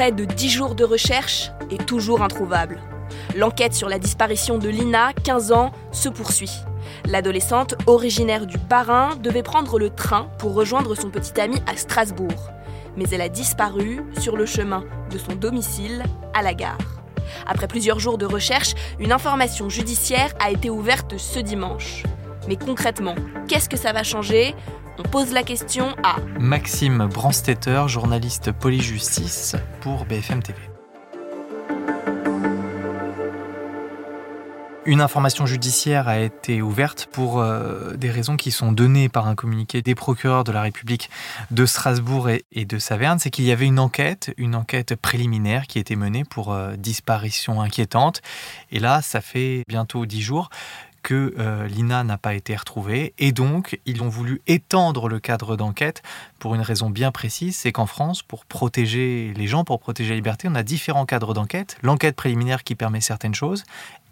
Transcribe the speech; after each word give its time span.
Près 0.00 0.12
de 0.12 0.24
10 0.24 0.48
jours 0.48 0.74
de 0.74 0.82
recherche 0.82 1.50
et 1.70 1.76
toujours 1.76 2.22
introuvable. 2.22 2.80
L'enquête 3.36 3.74
sur 3.74 3.90
la 3.90 3.98
disparition 3.98 4.56
de 4.56 4.70
Lina, 4.70 5.12
15 5.12 5.52
ans, 5.52 5.72
se 5.92 6.08
poursuit. 6.08 6.52
L'adolescente, 7.04 7.74
originaire 7.86 8.46
du 8.46 8.56
Bas-Rhin, 8.56 9.16
devait 9.16 9.42
prendre 9.42 9.78
le 9.78 9.90
train 9.90 10.30
pour 10.38 10.54
rejoindre 10.54 10.94
son 10.94 11.10
petit 11.10 11.38
ami 11.38 11.56
à 11.66 11.76
Strasbourg. 11.76 12.50
Mais 12.96 13.04
elle 13.12 13.20
a 13.20 13.28
disparu 13.28 14.00
sur 14.18 14.38
le 14.38 14.46
chemin 14.46 14.84
de 15.10 15.18
son 15.18 15.34
domicile 15.34 16.02
à 16.32 16.40
la 16.40 16.54
gare. 16.54 16.78
Après 17.46 17.68
plusieurs 17.68 17.98
jours 18.00 18.16
de 18.16 18.24
recherche, 18.24 18.72
une 19.00 19.12
information 19.12 19.68
judiciaire 19.68 20.32
a 20.40 20.50
été 20.50 20.70
ouverte 20.70 21.18
ce 21.18 21.40
dimanche. 21.40 22.04
Mais 22.48 22.56
concrètement, 22.56 23.16
qu'est-ce 23.48 23.68
que 23.68 23.76
ça 23.76 23.92
va 23.92 24.02
changer? 24.02 24.54
On 25.02 25.08
pose 25.08 25.32
la 25.32 25.42
question 25.42 25.96
à 26.02 26.16
Maxime 26.38 27.08
Branstetter, 27.10 27.84
journaliste 27.86 28.52
polyjustice 28.52 29.56
pour 29.80 30.04
BFM 30.04 30.42
TV. 30.42 30.58
Une 34.84 35.00
information 35.00 35.46
judiciaire 35.46 36.06
a 36.06 36.18
été 36.18 36.60
ouverte 36.60 37.08
pour 37.12 37.40
euh, 37.40 37.94
des 37.96 38.10
raisons 38.10 38.36
qui 38.36 38.50
sont 38.50 38.72
données 38.72 39.08
par 39.08 39.26
un 39.26 39.34
communiqué 39.34 39.80
des 39.80 39.94
procureurs 39.94 40.44
de 40.44 40.52
la 40.52 40.60
République 40.60 41.08
de 41.50 41.64
Strasbourg 41.64 42.28
et, 42.28 42.64
de 42.66 42.78
Saverne. 42.78 43.18
C'est 43.18 43.30
qu'il 43.30 43.44
y 43.44 43.52
avait 43.52 43.66
une 43.66 43.78
enquête, 43.78 44.34
une 44.36 44.54
enquête 44.54 44.96
préliminaire 44.96 45.66
qui 45.66 45.78
était 45.78 45.96
menée 45.96 46.24
pour 46.24 46.52
euh, 46.52 46.76
disparition 46.76 47.62
inquiétante. 47.62 48.20
Et 48.70 48.80
là, 48.80 49.00
ça 49.00 49.22
fait 49.22 49.64
bientôt 49.66 50.04
dix 50.04 50.20
jours 50.20 50.50
que 51.10 51.34
euh, 51.40 51.66
Lina 51.66 52.04
n'a 52.04 52.18
pas 52.18 52.34
été 52.34 52.54
retrouvée 52.54 53.14
et 53.18 53.32
donc 53.32 53.80
ils 53.84 54.00
ont 54.00 54.08
voulu 54.08 54.42
étendre 54.46 55.08
le 55.08 55.18
cadre 55.18 55.56
d'enquête 55.56 56.02
pour 56.38 56.54
une 56.54 56.60
raison 56.60 56.88
bien 56.88 57.10
précise, 57.10 57.56
c'est 57.56 57.72
qu'en 57.72 57.86
France, 57.86 58.22
pour 58.22 58.44
protéger 58.44 59.34
les 59.34 59.48
gens, 59.48 59.64
pour 59.64 59.80
protéger 59.80 60.10
la 60.10 60.14
liberté, 60.14 60.46
on 60.48 60.54
a 60.54 60.62
différents 60.62 61.06
cadres 61.06 61.34
d'enquête. 61.34 61.76
L'enquête 61.82 62.14
préliminaire 62.14 62.62
qui 62.62 62.76
permet 62.76 63.00
certaines 63.00 63.34
choses 63.34 63.64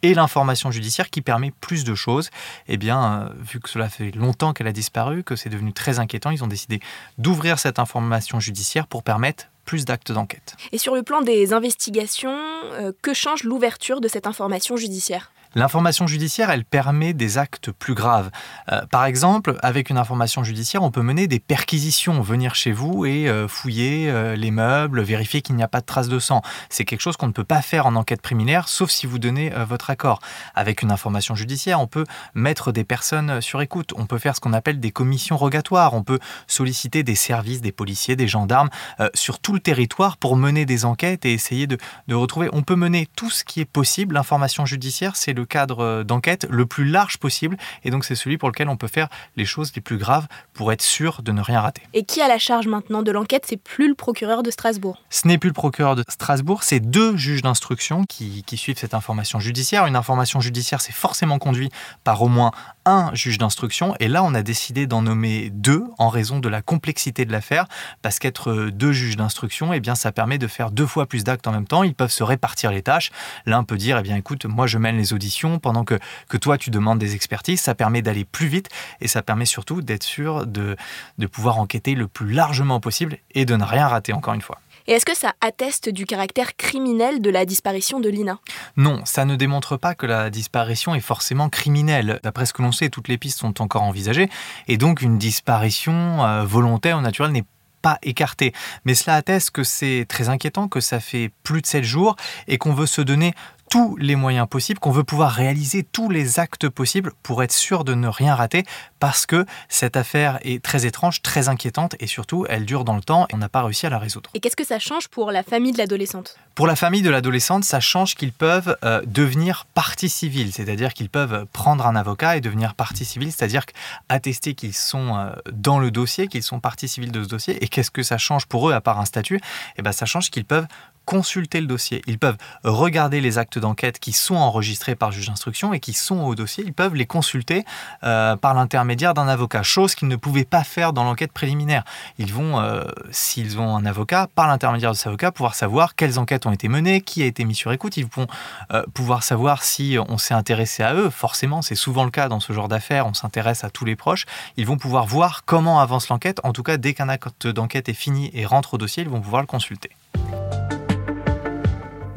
et 0.02 0.12
l'information 0.12 0.72
judiciaire 0.72 1.08
qui 1.08 1.22
permet 1.22 1.52
plus 1.60 1.84
de 1.84 1.94
choses. 1.94 2.30
Eh 2.66 2.76
bien, 2.76 3.00
euh, 3.00 3.28
vu 3.48 3.60
que 3.60 3.68
cela 3.68 3.88
fait 3.88 4.10
longtemps 4.10 4.52
qu'elle 4.52 4.66
a 4.66 4.72
disparu, 4.72 5.22
que 5.22 5.36
c'est 5.36 5.50
devenu 5.50 5.72
très 5.72 6.00
inquiétant, 6.00 6.32
ils 6.32 6.42
ont 6.42 6.48
décidé 6.48 6.80
d'ouvrir 7.16 7.60
cette 7.60 7.78
information 7.78 8.40
judiciaire 8.40 8.88
pour 8.88 9.04
permettre 9.04 9.44
plus 9.64 9.84
d'actes 9.84 10.10
d'enquête. 10.10 10.56
Et 10.72 10.78
sur 10.78 10.96
le 10.96 11.04
plan 11.04 11.22
des 11.22 11.52
investigations, 11.52 12.36
euh, 12.72 12.90
que 13.02 13.14
change 13.14 13.44
l'ouverture 13.44 14.00
de 14.00 14.08
cette 14.08 14.26
information 14.26 14.76
judiciaire? 14.76 15.30
L'information 15.54 16.06
judiciaire, 16.06 16.50
elle 16.50 16.64
permet 16.64 17.14
des 17.14 17.38
actes 17.38 17.70
plus 17.70 17.94
graves. 17.94 18.30
Euh, 18.70 18.84
par 18.86 19.06
exemple, 19.06 19.56
avec 19.62 19.90
une 19.90 19.96
information 19.96 20.44
judiciaire, 20.44 20.82
on 20.82 20.90
peut 20.90 21.02
mener 21.02 21.26
des 21.26 21.40
perquisitions, 21.40 22.20
venir 22.20 22.54
chez 22.54 22.72
vous 22.72 23.06
et 23.06 23.28
euh, 23.28 23.48
fouiller 23.48 24.10
euh, 24.10 24.36
les 24.36 24.50
meubles, 24.50 25.00
vérifier 25.00 25.40
qu'il 25.40 25.56
n'y 25.56 25.62
a 25.62 25.68
pas 25.68 25.80
de 25.80 25.86
traces 25.86 26.08
de 26.08 26.18
sang. 26.18 26.42
C'est 26.68 26.84
quelque 26.84 27.00
chose 27.00 27.16
qu'on 27.16 27.28
ne 27.28 27.32
peut 27.32 27.44
pas 27.44 27.62
faire 27.62 27.86
en 27.86 27.96
enquête 27.96 28.20
préliminaire, 28.20 28.68
sauf 28.68 28.90
si 28.90 29.06
vous 29.06 29.18
donnez 29.18 29.50
votre 29.68 29.90
accord. 29.90 30.20
Avec 30.54 30.82
une 30.82 30.92
information 30.92 31.34
judiciaire, 31.34 31.80
on 31.80 31.86
peut 31.86 32.04
mettre 32.34 32.72
des 32.72 32.84
personnes 32.84 33.40
sur 33.40 33.60
écoute, 33.60 33.92
on 33.96 34.06
peut 34.06 34.18
faire 34.18 34.36
ce 34.36 34.40
qu'on 34.40 34.52
appelle 34.52 34.80
des 34.80 34.90
commissions 34.90 35.36
rogatoires, 35.36 35.94
on 35.94 36.02
peut 36.02 36.18
solliciter 36.46 37.02
des 37.02 37.14
services, 37.14 37.60
des 37.60 37.72
policiers, 37.72 38.16
des 38.16 38.28
gendarmes 38.28 38.68
sur 39.14 39.38
tout 39.38 39.52
le 39.52 39.60
territoire 39.60 40.16
pour 40.16 40.36
mener 40.36 40.66
des 40.66 40.84
enquêtes 40.84 41.24
et 41.24 41.32
essayer 41.32 41.66
de, 41.66 41.78
de 42.06 42.14
retrouver. 42.14 42.48
On 42.52 42.62
peut 42.62 42.76
mener 42.76 43.08
tout 43.16 43.30
ce 43.30 43.44
qui 43.44 43.60
est 43.60 43.64
possible. 43.64 44.14
L'information 44.14 44.66
judiciaire, 44.66 45.16
c'est 45.16 45.32
le 45.32 45.46
cadre 45.48 45.80
euh, 45.80 46.04
d'enquête 46.04 46.46
le 46.50 46.66
plus 46.66 46.84
large 46.84 47.18
possible. 47.18 47.56
Et 47.84 47.90
donc, 47.90 48.04
c'est 48.04 48.14
celui 48.14 48.38
pour 48.38 48.48
lequel 48.48 48.68
on 48.68 48.76
peut 48.76 48.88
faire 48.88 49.08
les 49.36 49.44
choses 49.44 49.72
les 49.74 49.82
plus 49.82 49.98
graves 49.98 50.26
pour 50.52 50.72
être 50.72 50.82
sûr 50.82 51.22
de 51.22 51.32
ne 51.32 51.40
rien 51.40 51.60
rater. 51.60 51.82
Et 51.94 52.04
qui 52.04 52.20
a 52.20 52.28
la 52.28 52.38
charge 52.38 52.66
maintenant 52.66 53.02
de 53.02 53.10
l'enquête? 53.10 53.44
C'est 53.46 53.56
plus 53.56 53.88
le 53.88 53.94
procureur 53.94 54.42
de 54.42 54.50
Strasbourg. 54.50 55.02
Ce 55.10 55.26
n'est 55.26 55.38
plus 55.38 55.48
le 55.48 55.54
procureur 55.54 55.96
de 55.96 56.04
Strasbourg, 56.08 56.62
c'est 56.62 56.80
deux 56.80 57.16
juges 57.16 57.42
d'instruction 57.42 58.04
qui, 58.04 58.44
qui 58.44 58.56
suivent 58.56 58.78
cette 58.78 58.94
information 58.94 59.40
judiciaire. 59.40 59.86
Une 59.86 59.96
information 59.96 60.40
judiciaire, 60.40 60.80
c'est 60.80 60.92
forcément 60.92 61.38
conduit 61.38 61.70
par 62.04 62.22
au 62.22 62.28
moins 62.28 62.52
un 62.88 63.14
juge 63.14 63.38
d'instruction. 63.38 63.94
Et 64.00 64.08
là, 64.08 64.22
on 64.22 64.34
a 64.34 64.42
décidé 64.42 64.86
d'en 64.86 65.02
nommer 65.02 65.50
deux 65.50 65.84
en 65.98 66.08
raison 66.08 66.38
de 66.38 66.48
la 66.48 66.62
complexité 66.62 67.24
de 67.24 67.32
l'affaire, 67.32 67.66
parce 68.02 68.18
qu'être 68.18 68.70
deux 68.70 68.92
juges 68.92 69.16
d'instruction, 69.16 69.72
eh 69.72 69.80
bien, 69.80 69.94
ça 69.94 70.12
permet 70.12 70.38
de 70.38 70.46
faire 70.46 70.70
deux 70.70 70.86
fois 70.86 71.06
plus 71.06 71.24
d'actes 71.24 71.46
en 71.46 71.52
même 71.52 71.66
temps. 71.66 71.82
Ils 71.82 71.94
peuvent 71.94 72.10
se 72.10 72.22
répartir 72.22 72.70
les 72.70 72.82
tâches. 72.82 73.10
L'un 73.46 73.64
peut 73.64 73.76
dire, 73.76 73.98
eh 73.98 74.02
bien, 74.02 74.16
écoute, 74.16 74.46
moi, 74.46 74.66
je 74.66 74.78
mène 74.78 74.96
les 74.96 75.12
auditions 75.12 75.58
pendant 75.58 75.84
que, 75.84 75.98
que 76.28 76.36
toi, 76.36 76.58
tu 76.58 76.70
demandes 76.70 76.98
des 76.98 77.14
expertises. 77.14 77.60
Ça 77.60 77.74
permet 77.74 78.02
d'aller 78.02 78.24
plus 78.24 78.46
vite 78.48 78.68
et 79.00 79.08
ça 79.08 79.22
permet 79.22 79.46
surtout 79.46 79.82
d'être 79.82 80.04
sûr 80.04 80.46
de, 80.46 80.76
de 81.18 81.26
pouvoir 81.26 81.58
enquêter 81.58 81.94
le 81.94 82.08
plus 82.08 82.32
largement 82.32 82.80
possible 82.80 83.18
et 83.34 83.44
de 83.44 83.56
ne 83.56 83.64
rien 83.64 83.88
rater, 83.88 84.12
encore 84.12 84.34
une 84.34 84.42
fois. 84.42 84.58
Et 84.88 84.92
est-ce 84.92 85.04
que 85.04 85.14
ça 85.14 85.34
atteste 85.42 85.90
du 85.90 86.06
caractère 86.06 86.56
criminel 86.56 87.20
de 87.20 87.28
la 87.28 87.44
disparition 87.44 88.00
de 88.00 88.08
Lina? 88.08 88.38
Non, 88.78 89.02
ça 89.04 89.26
ne 89.26 89.36
démontre 89.36 89.76
pas 89.76 89.94
que 89.94 90.06
la 90.06 90.30
disparition 90.30 90.94
est 90.94 91.00
forcément 91.00 91.50
criminelle. 91.50 92.20
D'après 92.22 92.46
ce 92.46 92.54
que 92.54 92.62
l'on 92.62 92.72
sait, 92.72 92.88
toutes 92.88 93.08
les 93.08 93.18
pistes 93.18 93.38
sont 93.38 93.60
encore 93.60 93.82
envisagées. 93.82 94.30
Et 94.66 94.78
donc 94.78 95.02
une 95.02 95.18
disparition 95.18 96.24
euh, 96.24 96.44
volontaire 96.44 96.96
ou 96.96 97.02
naturelle 97.02 97.32
n'est 97.32 97.44
pas 97.82 97.98
écartée. 98.02 98.54
Mais 98.86 98.94
cela 98.94 99.16
atteste 99.16 99.50
que 99.50 99.62
c'est 99.62 100.06
très 100.08 100.30
inquiétant, 100.30 100.68
que 100.68 100.80
ça 100.80 101.00
fait 101.00 101.30
plus 101.42 101.60
de 101.60 101.66
7 101.66 101.84
jours 101.84 102.16
et 102.46 102.56
qu'on 102.56 102.72
veut 102.72 102.86
se 102.86 103.02
donner 103.02 103.34
tous 103.70 103.96
les 103.96 104.16
moyens 104.16 104.48
possibles, 104.48 104.80
qu'on 104.80 104.90
veut 104.90 105.04
pouvoir 105.04 105.32
réaliser 105.32 105.82
tous 105.82 106.10
les 106.10 106.38
actes 106.40 106.68
possibles 106.68 107.12
pour 107.22 107.42
être 107.42 107.52
sûr 107.52 107.84
de 107.84 107.94
ne 107.94 108.08
rien 108.08 108.34
rater, 108.34 108.64
parce 109.00 109.26
que 109.26 109.44
cette 109.68 109.96
affaire 109.96 110.38
est 110.42 110.62
très 110.62 110.86
étrange, 110.86 111.22
très 111.22 111.48
inquiétante, 111.48 111.94
et 112.00 112.06
surtout, 112.06 112.46
elle 112.48 112.64
dure 112.64 112.84
dans 112.84 112.96
le 112.96 113.02
temps 113.02 113.26
et 113.28 113.34
on 113.34 113.38
n'a 113.38 113.48
pas 113.48 113.62
réussi 113.62 113.86
à 113.86 113.90
la 113.90 113.98
résoudre. 113.98 114.30
Et 114.34 114.40
qu'est-ce 114.40 114.56
que 114.56 114.66
ça 114.66 114.78
change 114.78 115.08
pour 115.08 115.30
la 115.30 115.42
famille 115.42 115.72
de 115.72 115.78
l'adolescente? 115.78 116.36
Pour 116.54 116.66
la 116.66 116.76
famille 116.76 117.02
de 117.02 117.10
l'adolescente, 117.10 117.64
ça 117.64 117.80
change 117.80 118.14
qu'ils 118.14 118.32
peuvent 118.32 118.76
euh, 118.84 119.02
devenir 119.06 119.66
partie 119.74 120.08
civile, 120.08 120.52
c'est-à-dire 120.52 120.92
qu'ils 120.92 121.10
peuvent 121.10 121.46
prendre 121.52 121.86
un 121.86 121.94
avocat 121.94 122.36
et 122.36 122.40
devenir 122.40 122.74
partie 122.74 123.04
civile, 123.04 123.30
c'est-à-dire 123.32 123.64
attester 124.08 124.54
qu'ils 124.54 124.74
sont 124.74 125.16
euh, 125.16 125.30
dans 125.52 125.78
le 125.78 125.90
dossier, 125.90 126.26
qu'ils 126.26 126.42
sont 126.42 126.60
partie 126.60 126.88
civile 126.88 127.12
de 127.12 127.22
ce 127.22 127.28
dossier. 127.28 127.62
Et 127.62 127.68
qu'est-ce 127.68 127.90
que 127.90 128.02
ça 128.02 128.18
change 128.18 128.46
pour 128.46 128.68
eux 128.68 128.72
à 128.72 128.80
part 128.80 128.98
un 128.98 129.04
statut? 129.04 129.40
Eh 129.76 129.82
bien, 129.82 129.92
ça 129.92 130.06
change 130.06 130.30
qu'ils 130.30 130.44
peuvent 130.44 130.66
consulter 131.08 131.62
le 131.62 131.66
dossier. 131.66 132.02
Ils 132.06 132.18
peuvent 132.18 132.36
regarder 132.64 133.22
les 133.22 133.38
actes 133.38 133.58
d'enquête 133.58 133.98
qui 133.98 134.12
sont 134.12 134.34
enregistrés 134.34 134.94
par 134.94 135.10
juge 135.10 135.28
d'instruction 135.28 135.72
et 135.72 135.80
qui 135.80 135.94
sont 135.94 136.20
au 136.20 136.34
dossier. 136.34 136.62
Ils 136.66 136.74
peuvent 136.74 136.94
les 136.94 137.06
consulter 137.06 137.64
euh, 138.04 138.36
par 138.36 138.52
l'intermédiaire 138.52 139.14
d'un 139.14 139.26
avocat, 139.26 139.62
chose 139.62 139.94
qu'ils 139.94 140.08
ne 140.08 140.16
pouvaient 140.16 140.44
pas 140.44 140.64
faire 140.64 140.92
dans 140.92 141.04
l'enquête 141.04 141.32
préliminaire. 141.32 141.84
Ils 142.18 142.34
vont, 142.34 142.60
euh, 142.60 142.84
s'ils 143.10 143.58
ont 143.58 143.74
un 143.74 143.86
avocat, 143.86 144.28
par 144.34 144.48
l'intermédiaire 144.48 144.92
de 144.92 144.98
cet 144.98 145.06
avocat, 145.06 145.32
pouvoir 145.32 145.54
savoir 145.54 145.94
quelles 145.94 146.18
enquêtes 146.18 146.44
ont 146.44 146.52
été 146.52 146.68
menées, 146.68 147.00
qui 147.00 147.22
a 147.22 147.24
été 147.24 147.46
mis 147.46 147.54
sur 147.54 147.72
écoute. 147.72 147.96
Ils 147.96 148.04
vont 148.04 148.26
euh, 148.74 148.82
pouvoir 148.92 149.22
savoir 149.22 149.62
si 149.62 149.96
on 150.10 150.18
s'est 150.18 150.34
intéressé 150.34 150.82
à 150.82 150.92
eux. 150.92 151.08
Forcément, 151.08 151.62
c'est 151.62 151.74
souvent 151.74 152.04
le 152.04 152.10
cas 152.10 152.28
dans 152.28 152.40
ce 152.40 152.52
genre 152.52 152.68
d'affaires. 152.68 153.06
On 153.06 153.14
s'intéresse 153.14 153.64
à 153.64 153.70
tous 153.70 153.86
les 153.86 153.96
proches. 153.96 154.26
Ils 154.58 154.66
vont 154.66 154.76
pouvoir 154.76 155.06
voir 155.06 155.46
comment 155.46 155.80
avance 155.80 156.10
l'enquête. 156.10 156.38
En 156.44 156.52
tout 156.52 156.62
cas, 156.62 156.76
dès 156.76 156.92
qu'un 156.92 157.08
acte 157.08 157.46
d'enquête 157.46 157.88
est 157.88 157.94
fini 157.94 158.30
et 158.34 158.44
rentre 158.44 158.74
au 158.74 158.76
dossier, 158.76 159.04
ils 159.04 159.08
vont 159.08 159.22
pouvoir 159.22 159.40
le 159.40 159.46
consulter. 159.46 159.88